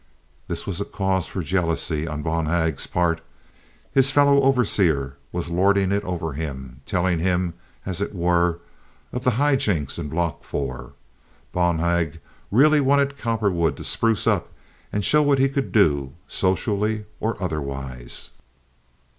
This 0.47 0.65
was 0.65 0.81
a 0.81 0.85
cause 0.85 1.27
for 1.27 1.43
jealousy 1.43 2.07
on 2.07 2.23
Bonhag's 2.23 2.87
part. 2.87 3.21
His 3.91 4.09
fellow 4.09 4.41
overseer 4.41 5.15
was 5.31 5.51
lording 5.51 5.91
it 5.91 6.03
over 6.03 6.33
him—telling 6.33 7.19
him, 7.19 7.53
as 7.85 8.01
it 8.01 8.15
were, 8.15 8.57
of 9.13 9.23
the 9.23 9.29
high 9.37 9.55
jinks 9.57 9.99
in 9.99 10.09
Block 10.09 10.43
4. 10.43 10.93
Bonhag 11.53 12.19
really 12.49 12.81
wanted 12.81 13.15
Cowperwood 13.15 13.77
to 13.77 13.83
spruce 13.83 14.25
up 14.25 14.51
and 14.91 15.05
show 15.05 15.21
what 15.21 15.37
he 15.37 15.47
could 15.47 15.71
do, 15.71 16.13
socially 16.27 17.05
or 17.19 17.37
otherwise. 17.39 18.31